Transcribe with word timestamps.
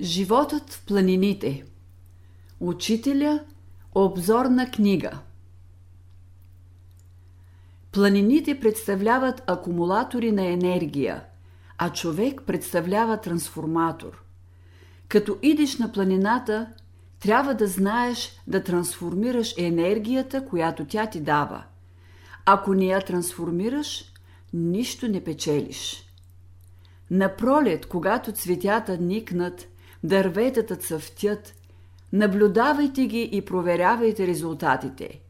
Животът 0.00 0.72
в 0.72 0.84
планините 0.86 1.64
Учителя 2.60 3.44
Обзорна 3.94 4.70
книга 4.70 5.18
Планините 7.92 8.60
представляват 8.60 9.42
акумулатори 9.46 10.32
на 10.32 10.46
енергия, 10.46 11.24
а 11.78 11.92
човек 11.92 12.42
представлява 12.46 13.20
трансформатор. 13.20 14.24
Като 15.08 15.38
идеш 15.42 15.78
на 15.78 15.92
планината, 15.92 16.66
трябва 17.20 17.54
да 17.54 17.66
знаеш 17.66 18.40
да 18.46 18.64
трансформираш 18.64 19.54
енергията, 19.58 20.46
която 20.46 20.84
тя 20.84 21.06
ти 21.06 21.20
дава. 21.20 21.64
Ако 22.46 22.74
не 22.74 22.86
я 22.86 23.00
трансформираш, 23.00 24.04
нищо 24.52 25.08
не 25.08 25.24
печелиш. 25.24 26.04
На 27.10 27.36
пролет, 27.36 27.86
когато 27.86 28.32
цветята 28.32 28.98
никнат– 28.98 29.68
дърветата 30.04 30.76
цъфтят, 30.76 31.54
наблюдавайте 32.12 33.06
ги 33.06 33.28
и 33.32 33.42
проверявайте 33.42 34.26
резултатите. 34.26 35.20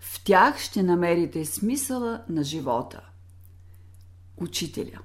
В 0.00 0.24
тях 0.24 0.58
ще 0.58 0.82
намерите 0.82 1.44
смисъла 1.44 2.22
на 2.28 2.44
живота. 2.44 3.00
Учителя 4.36 5.00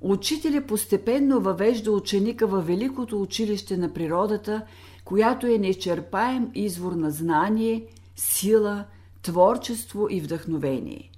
Учителя 0.00 0.66
постепенно 0.66 1.40
въвежда 1.40 1.92
ученика 1.92 2.46
във 2.46 2.66
великото 2.66 3.22
училище 3.22 3.76
на 3.76 3.92
природата, 3.92 4.66
която 5.04 5.46
е 5.46 5.58
неизчерпаем 5.58 6.50
извор 6.54 6.92
на 6.92 7.10
знание, 7.10 7.86
сила, 8.16 8.84
творчество 9.22 10.06
и 10.10 10.20
вдъхновение. 10.20 11.10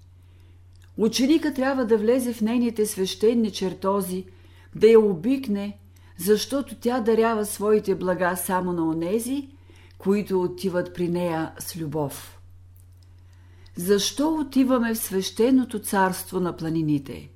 Ученика 0.97 1.55
трябва 1.55 1.85
да 1.85 1.99
влезе 1.99 2.33
в 2.33 2.41
нейните 2.41 2.87
свещени 2.87 3.51
чертози– 3.51 4.25
да 4.77 4.87
я 4.87 5.01
обикне, 5.01 5.79
защото 6.19 6.77
тя 6.81 7.01
дарява 7.01 7.47
своите 7.47 7.95
блага 7.95 8.37
само 8.37 8.73
на 8.73 8.89
онези, 8.89 9.49
които 9.99 10.43
отиват 10.43 10.95
при 10.95 11.09
нея 11.09 11.53
с 11.59 11.77
любов. 11.77 12.41
Защо 13.77 14.35
отиваме 14.35 14.95
в 14.95 14.99
свещеното 14.99 15.79
царство 15.79 16.41
на 16.41 16.57
планините? 16.57 17.31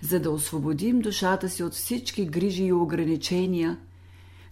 За 0.00 0.20
да 0.20 0.30
освободим 0.30 1.00
душата 1.00 1.48
си 1.48 1.64
от 1.64 1.72
всички 1.72 2.26
грижи 2.26 2.64
и 2.64 2.72
ограничения, 2.72 3.78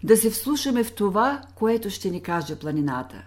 да 0.03 0.17
се 0.17 0.29
вслушаме 0.29 0.83
в 0.83 0.95
това, 0.95 1.41
което 1.55 1.89
ще 1.89 2.09
ни 2.09 2.21
каже 2.21 2.55
планината. 2.55 3.23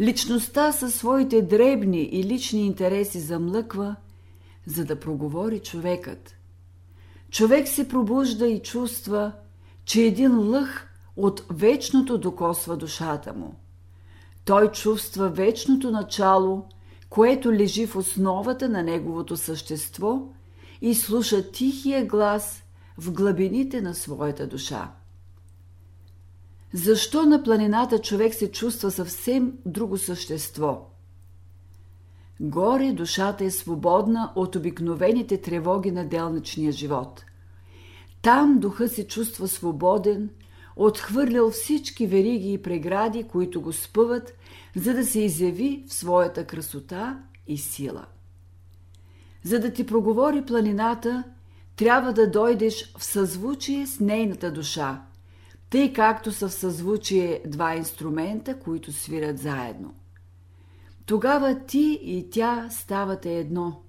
Личността 0.00 0.72
със 0.72 0.94
своите 0.94 1.42
дребни 1.42 2.02
и 2.02 2.24
лични 2.24 2.66
интереси 2.66 3.20
замлъква, 3.20 3.96
за 4.66 4.84
да 4.84 5.00
проговори 5.00 5.58
човекът– 5.58 6.34
човек 7.30 7.68
се 7.68 7.88
пробужда 7.88 8.46
и 8.46 8.62
чувства, 8.62 9.32
че 9.84 10.02
един 10.02 10.38
лъх 10.38 10.86
от 11.16 11.44
вечното 11.50 12.18
докосва 12.18 12.76
душата 12.76 13.32
му. 13.32 13.54
Той 14.44 14.70
чувства 14.70 15.28
вечното 15.28 15.90
начало, 15.90 16.64
което 17.08 17.52
лежи 17.52 17.86
в 17.86 17.96
основата 17.96 18.68
на 18.68 18.82
неговото 18.82 19.36
същество 19.36 20.28
и 20.80 20.94
слуша 20.94 21.50
тихия 21.50 22.06
глас 22.06 22.62
в 22.98 23.12
глъбините 23.12 23.80
на 23.80 23.94
своята 23.94 24.46
душа. 24.46 24.92
Защо 26.72 27.22
на 27.22 27.42
планината 27.42 27.98
човек 27.98 28.34
се 28.34 28.52
чувства 28.52 28.90
съвсем 28.90 29.52
друго 29.66 29.98
същество? 29.98 30.89
Горе 32.42 32.92
душата 32.92 33.44
е 33.44 33.50
свободна 33.50 34.32
от 34.34 34.56
обикновените 34.56 35.40
тревоги 35.40 35.90
на 35.90 36.08
делничния 36.08 36.72
живот. 36.72 37.24
Там 38.22 38.58
духа 38.58 38.88
се 38.88 39.06
чувства 39.06 39.48
свободен, 39.48 40.30
отхвърлял 40.76 41.50
всички 41.50 42.06
вериги 42.06 42.52
и 42.52 42.62
прегради, 42.62 43.24
които 43.24 43.60
го 43.60 43.72
спъват, 43.72 44.32
за 44.76 44.94
да 44.94 45.06
се 45.06 45.20
изяви 45.20 45.84
в 45.88 45.94
своята 45.94 46.46
красота 46.46 47.18
и 47.46 47.58
сила. 47.58 48.06
За 49.44 49.58
да 49.58 49.72
ти 49.72 49.86
проговори 49.86 50.44
планината, 50.46 51.24
трябва 51.76 52.12
да 52.12 52.30
дойдеш 52.30 52.92
в 52.98 53.04
съзвучие 53.04 53.86
с 53.86 54.00
нейната 54.00 54.52
душа, 54.52 55.02
тъй 55.70 55.92
както 55.92 56.32
са 56.32 56.48
в 56.48 56.54
съзвучие 56.54 57.42
два 57.46 57.76
инструмента, 57.76 58.58
които 58.58 58.92
свират 58.92 59.38
заедно. 59.38 59.94
Тогава 61.10 61.66
ти 61.66 62.00
и 62.02 62.30
тя 62.30 62.68
ставате 62.70 63.38
едно. 63.38 63.82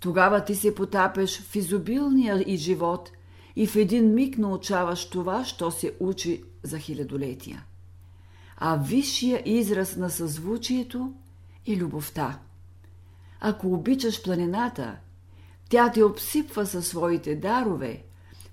Тогава 0.00 0.44
ти 0.44 0.54
се 0.54 0.74
потапеш 0.74 1.40
в 1.40 1.56
изобилния 1.56 2.44
и 2.46 2.56
живот 2.56 3.10
и 3.56 3.66
в 3.66 3.76
един 3.76 4.14
миг 4.14 4.38
научаваш 4.38 5.10
това, 5.10 5.44
що 5.44 5.70
се 5.70 5.94
учи 6.00 6.44
за 6.62 6.78
хилядолетия. 6.78 7.64
А 8.56 8.76
висшия 8.76 9.42
израз 9.44 9.96
на 9.96 10.10
съзвучието 10.10 11.12
е 11.68 11.76
любовта. 11.76 12.38
Ако 13.40 13.72
обичаш 13.72 14.22
планината, 14.22 14.96
тя 15.68 15.92
те 15.92 16.02
обсипва 16.02 16.66
със 16.66 16.88
своите 16.88 17.36
дарове, 17.36 18.02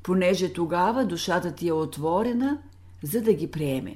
понеже 0.03 0.53
тогава 0.53 1.05
душата 1.05 1.55
ти 1.55 1.67
е 1.67 1.73
отворена, 1.73 2.61
за 3.03 3.21
да 3.21 3.33
ги 3.33 3.51
приеме. 3.51 3.95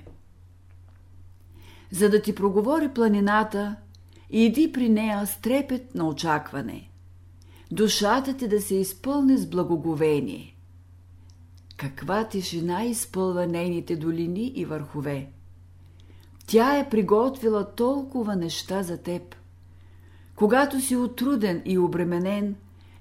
За 1.91 2.09
да 2.09 2.21
ти 2.21 2.35
проговори 2.35 2.89
планината, 2.89 3.75
иди 4.29 4.71
при 4.71 4.89
нея 4.89 5.25
с 5.25 5.41
трепет 5.41 5.95
на 5.95 6.07
очакване. 6.07 6.89
Душата 7.71 8.37
ти 8.37 8.47
да 8.47 8.61
се 8.61 8.75
изпълни 8.75 9.37
с 9.37 9.47
благоговение. 9.47 10.55
Каква 11.77 12.27
тишина 12.27 12.83
изпълва 12.83 13.47
нейните 13.47 13.95
долини 13.95 14.51
и 14.55 14.65
върхове. 14.65 15.29
Тя 16.47 16.77
е 16.77 16.89
приготвила 16.89 17.75
толкова 17.75 18.35
неща 18.35 18.83
за 18.83 18.97
теб. 18.97 19.35
Когато 20.35 20.81
си 20.81 20.95
отруден 20.95 21.61
и 21.65 21.77
обременен, 21.77 22.55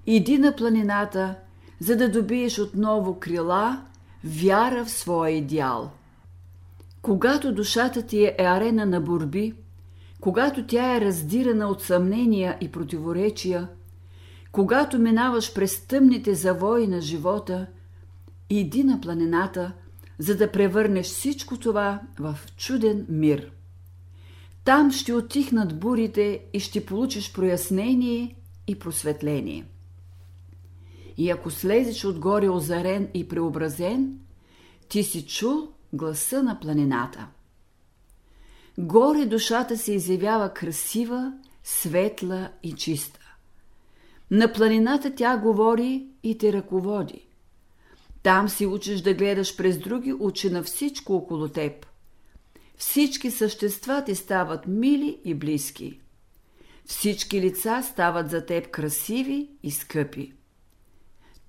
иди 0.07 0.39
на 0.39 0.57
планината, 0.57 1.37
за 1.81 1.97
да 1.97 2.11
добиеш 2.11 2.59
отново 2.59 3.21
крила, 3.21 3.85
вяра 4.25 4.85
в 4.85 4.91
своя 4.91 5.37
идеал– 5.37 5.91
когато 7.03 7.55
душата 7.55 8.03
ти 8.03 8.25
е 8.25 8.37
арена 8.39 8.87
на 8.87 9.01
борби, 9.01 9.55
когато 10.21 10.67
тя 10.67 10.97
е 10.97 11.01
раздирана 11.01 11.69
от 11.69 11.83
съмнения 11.83 12.59
и 12.61 12.73
противоречия, 12.73 13.69
когато 14.53 14.99
минаваш 14.99 15.55
през 15.55 15.87
тъмните 15.87 16.35
завои 16.35 16.87
на 16.87 17.01
живота, 17.01 17.67
иди 18.51 18.85
на 18.85 19.01
планината, 19.01 19.73
за 20.19 20.37
да 20.37 20.53
превърнеш 20.53 21.07
всичко 21.07 21.57
това 21.57 22.01
в 22.19 22.39
чуден 22.57 23.07
мир. 23.09 23.51
Там 24.65 24.93
ще 24.93 25.13
отихнат 25.13 25.79
бурите 25.81 26.41
и 26.53 26.61
ще 26.61 26.87
получиш 26.87 27.33
прояснение 27.33 28.37
и 28.67 28.79
просветление. 28.79 29.65
И 31.17 31.31
ако 31.31 31.51
слезеш 31.51 32.05
отгоре 32.05 32.49
озарен 32.49 33.09
и 33.15 33.29
преобразен, 33.29 34.19
ти 34.89 35.05
си 35.05 35.27
чул 35.27 35.69
гласа 35.93 36.43
на 36.43 36.61
планината. 36.61 37.29
Горе 38.79 39.27
душата 39.27 39.79
се 39.79 39.93
изявява 39.93 40.55
красива, 40.55 41.33
светла 41.65 42.51
и 42.63 42.73
чиста. 42.73 43.21
На 44.31 44.53
планината 44.53 45.15
тя 45.15 45.37
говори 45.37 46.07
и 46.23 46.39
те 46.39 46.53
ръководи. 46.53 47.29
Там 48.23 48.49
си 48.49 48.67
учиш 48.67 49.01
да 49.01 49.15
гледаш 49.15 49.57
през 49.57 49.79
други 49.79 50.13
очи 50.13 50.51
на 50.51 50.63
всичко 50.63 51.15
около 51.15 51.49
теб. 51.49 51.87
Всички 52.77 53.31
същества 53.31 54.05
ти 54.05 54.15
стават 54.15 54.67
мили 54.67 55.21
и 55.25 55.35
близки. 55.35 56.01
Всички 56.87 57.41
лица 57.41 57.83
стават 57.83 58.31
за 58.31 58.47
теб 58.47 58.71
красиви 58.71 59.49
и 59.63 59.71
скъпи. 59.71 60.33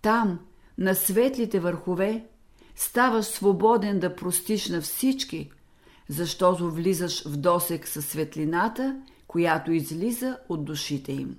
Там, 0.01 0.39
на 0.77 0.95
светлите 0.95 1.59
върхове, 1.59 2.25
ставаш 2.79 3.25
свободен 3.25 3.99
да 3.99 4.15
простиш 4.15 4.69
на 4.69 4.81
всички, 4.81 5.51
защото 6.09 6.71
влизаш 6.71 7.27
в 7.27 7.37
досек 7.37 7.87
със 7.87 8.05
светлината, 8.05 9.01
която 9.27 9.71
излиза 9.71 10.37
от 10.49 10.65
душите 10.65 11.11
им. 11.11 11.37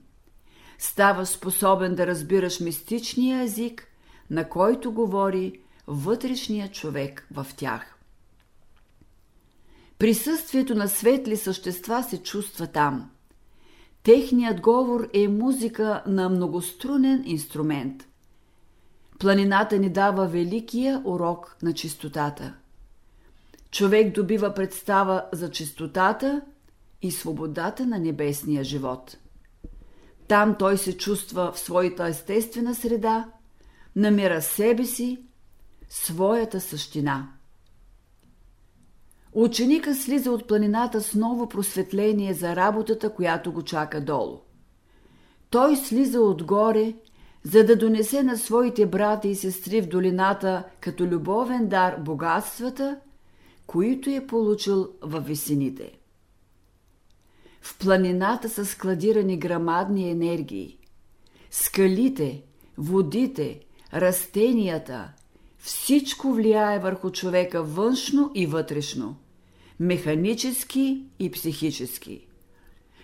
Ставаш 0.78 1.28
способен 1.28 1.94
да 1.94 2.06
разбираш 2.06 2.60
мистичния 2.60 3.42
език, 3.42 3.86
на 4.30 4.48
който 4.48 4.92
говори 4.92 5.60
вътрешния 5.86 6.70
човек 6.70 7.26
в 7.34 7.46
тях. 7.56 7.96
Присъствието 9.98 10.74
на 10.74 10.88
светли 10.88 11.36
същества 11.36 12.02
се 12.02 12.22
чувства 12.22 12.66
там. 12.66 13.10
Техният 14.02 14.60
говор 14.60 15.08
е 15.12 15.28
музика 15.28 16.02
на 16.06 16.28
многострунен 16.28 17.22
инструмент– 17.26 18.06
Планината 19.20 19.78
ни 19.78 19.90
дава 19.90 20.26
великия 20.26 21.02
урок 21.04 21.56
на 21.62 21.72
чистотата. 21.72 22.54
Човек 23.70 24.14
добива 24.14 24.54
представа 24.54 25.24
за 25.32 25.50
чистотата 25.50 26.42
и 27.02 27.10
свободата 27.10 27.86
на 27.86 27.98
небесния 27.98 28.64
живот. 28.64 29.16
Там 30.28 30.56
той 30.58 30.78
се 30.78 30.96
чувства 30.96 31.52
в 31.52 31.58
своята 31.58 32.06
естествена 32.06 32.74
среда, 32.74 33.28
намира 33.96 34.42
себе 34.42 34.84
си, 34.84 35.22
своята 35.88 36.60
същина. 36.60 37.28
Ученика 39.32 39.94
слиза 39.94 40.32
от 40.32 40.48
планината 40.48 41.00
с 41.00 41.14
ново 41.14 41.48
просветление 41.48 42.34
за 42.34 42.56
работата, 42.56 43.14
която 43.14 43.52
го 43.52 43.62
чака 43.62 44.04
долу. 44.04 44.38
Той 45.50 45.76
слиза 45.76 46.20
отгоре, 46.20 46.94
за 47.42 47.64
да 47.64 47.76
донесе 47.76 48.22
на 48.22 48.38
своите 48.38 48.86
брата 48.86 49.28
и 49.28 49.34
сестри 49.34 49.80
в 49.80 49.88
долината 49.88 50.64
като 50.80 51.04
любовен 51.06 51.68
дар 51.68 51.96
богатствата, 51.96 53.00
които 53.66 54.10
е 54.10 54.26
получил 54.26 54.88
във 55.02 55.26
висините. 55.26 55.92
В 57.60 57.78
планината 57.78 58.48
са 58.48 58.66
складирани 58.66 59.36
грамадни 59.36 60.10
енергии. 60.10 60.78
Скалите, 61.50 62.42
водите, 62.78 63.60
растенията, 63.94 65.12
всичко 65.58 66.32
влияе 66.32 66.78
върху 66.78 67.10
човека 67.10 67.62
външно 67.62 68.30
и 68.34 68.46
вътрешно, 68.46 69.16
механически 69.80 71.04
и 71.18 71.30
психически. 71.30 72.26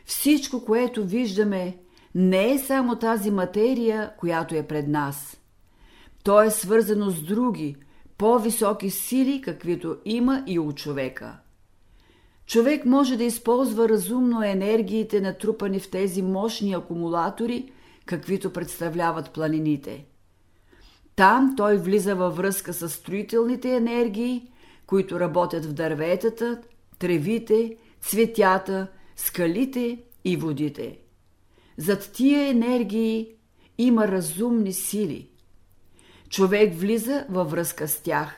Всичко, 0.04 0.64
което 0.64 1.04
виждаме, 1.04 1.76
не 2.18 2.52
е 2.52 2.58
само 2.58 2.96
тази 2.96 3.30
материя, 3.30 4.12
която 4.18 4.54
е 4.54 4.62
пред 4.62 4.88
нас. 4.88 5.36
То 6.24 6.42
е 6.42 6.50
свързано 6.50 7.10
с 7.10 7.22
други, 7.22 7.76
по-високи 8.18 8.90
сили, 8.90 9.40
каквито 9.40 9.96
има 10.04 10.44
и 10.46 10.58
у 10.58 10.72
човека. 10.72 11.36
Човек 12.46 12.84
може 12.84 13.16
да 13.16 13.24
използва 13.24 13.88
разумно 13.88 14.42
енергиите, 14.42 15.20
натрупани 15.20 15.80
в 15.80 15.90
тези 15.90 16.22
мощни 16.22 16.74
акумулатори, 16.74 17.72
каквито 18.06 18.52
представляват 18.52 19.30
планините. 19.30 20.04
Там 21.16 21.54
той 21.56 21.76
влиза 21.76 22.14
във 22.14 22.36
връзка 22.36 22.72
с 22.72 22.88
строителните 22.88 23.76
енергии, 23.76 24.50
които 24.86 25.20
работят 25.20 25.64
в 25.64 25.72
дърветата, 25.72 26.60
тревите, 26.98 27.76
цветята, 28.00 28.86
скалите 29.16 29.98
и 30.24 30.36
водите. 30.36 30.98
Зад 31.76 32.10
тия 32.12 32.48
енергии 32.48 33.28
има 33.78 34.08
разумни 34.08 34.72
сили. 34.72 35.30
Човек 36.28 36.74
влиза 36.74 37.26
във 37.28 37.50
връзка 37.50 37.88
с 37.88 37.96
тях. 37.96 38.34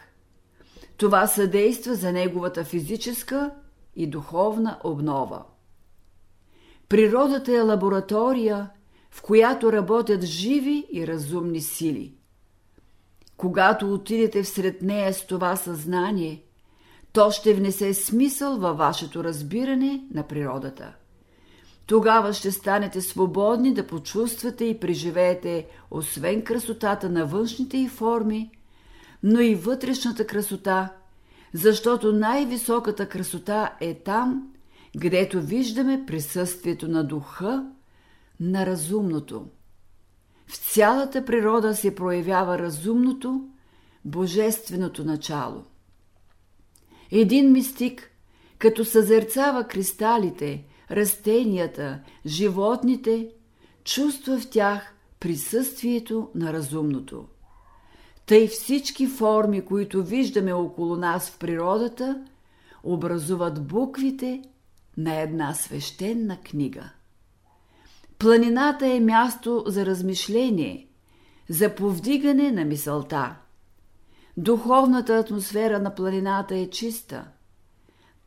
Това 0.96 1.26
съдейства 1.26 1.94
за 1.94 2.12
неговата 2.12 2.64
физическа 2.64 3.50
и 3.96 4.06
духовна 4.06 4.79
обнова. 4.85 5.44
Природата 6.88 7.52
е 7.52 7.61
лаборатория, 7.61 8.70
в 9.11 9.23
която 9.23 9.73
работят 9.73 10.25
живи 10.25 10.87
и 10.93 11.06
разумни 11.06 11.61
сили. 11.61 12.14
Когато 13.37 13.94
отидете 13.94 14.43
всред 14.43 14.82
нея 14.82 15.14
с 15.14 15.26
това 15.26 15.56
съзнание, 15.56 16.43
то 17.12 17.31
ще 17.31 17.55
внесе 17.55 17.94
смисъл 17.94 18.58
във 18.58 18.79
вашето 18.79 19.25
разбиране 19.25 20.05
на 20.14 20.23
природата. 20.23 20.94
Тогава 21.88 22.32
ще 22.32 22.52
станете 22.52 23.00
свободни 23.00 23.75
да 23.75 23.87
почувствате 23.87 24.64
и 24.64 24.81
преживеете 24.81 25.67
освен 25.90 26.44
красотата 26.44 27.11
на 27.11 27.26
външните 27.26 27.76
й 27.76 27.88
форми, 27.88 28.50
но 29.23 29.40
и 29.40 29.55
вътрешната 29.55 30.26
красота, 30.26 30.93
защото 31.55 32.12
най-високата 32.12 33.08
красота 33.08 33.73
е 33.81 33.94
там, 33.94 34.52
гдето 34.96 35.40
виждаме 35.40 36.05
присъствието 36.06 36.88
на 36.88 37.05
духа, 37.05 37.67
на 38.40 38.67
разумното. 38.67 39.46
В 40.46 40.56
цялата 40.56 41.25
природа 41.25 41.75
се 41.75 41.94
проявява 41.94 42.58
разумното, 42.58 43.49
божественото 44.05 45.05
начало. 45.05 45.64
Един 47.11 47.52
мистик, 47.52 48.11
като 48.58 48.85
съзерцава 48.85 49.64
кристалите, 49.64 50.64
растенията, 50.90 52.00
животните, 52.26 53.29
чувства 53.85 54.38
в 54.38 54.50
тях 54.50 54.94
присъствието 55.20 56.31
на 56.35 56.52
разумното. 56.52 57.25
Тъй 58.26 58.49
всички 58.49 59.06
форми, 59.06 59.64
които 59.64 60.05
виждаме 60.05 60.52
около 60.52 60.96
нас 60.96 61.31
в 61.31 61.38
природата, 61.38 62.25
образуват 62.85 63.67
буквите 63.67 64.43
на 64.96 65.20
една 65.20 65.55
свещена 65.55 66.38
книга. 66.40 66.90
Планината 68.19 68.87
е 68.87 69.00
място 69.00 69.64
за 69.67 69.87
размишление, 69.87 70.88
за 71.49 71.75
повдигане 71.75 72.50
на 72.52 72.64
мисълта. 72.64 73.37
Духовната 74.37 75.17
атмосфера 75.17 75.79
на 75.79 75.94
планината 75.94 76.56
е 76.56 76.70
чиста. 76.70 77.29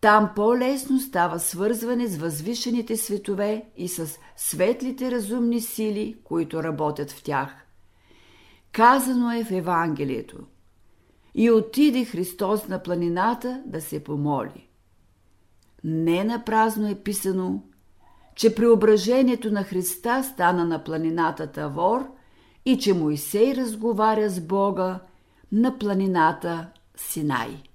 Там 0.01 0.31
по-лесно 0.36 1.00
става 1.00 1.39
свързване 1.39 2.07
с 2.07 2.18
възвишените 2.18 2.98
светове 2.98 3.65
и 3.77 3.88
с 3.88 4.19
светлите 4.36 5.12
разумни 5.12 5.62
сили, 5.62 6.18
които 6.24 6.63
работят 6.63 7.12
в 7.12 7.24
тях. 7.24 7.50
Казано 8.71 9.31
е 9.31 9.44
в 9.44 9.51
Евангелието. 9.51 10.38
И 11.36 11.51
отиде 11.51 12.06
Христос 12.06 12.68
на 12.68 12.83
планината 12.83 13.63
да 13.65 13.81
се 13.81 14.03
помоли. 14.03 14.69
Не 15.83 16.24
на 16.24 16.45
празно 16.45 16.89
е 16.89 16.95
писано, 16.95 17.63
че 18.36 18.56
преображението 18.56 19.51
на 19.51 19.63
Христа 19.63 20.24
стана 20.24 20.65
на 20.65 20.83
планината 20.83 21.48
Тавор 21.48 22.07
и 22.65 22.77
че 22.77 22.94
Моисей 22.94 23.56
разговаря 23.56 24.30
с 24.30 24.42
Бога 24.42 25.00
на 25.51 25.77
планината 25.77 26.68
Синай. 26.95 27.70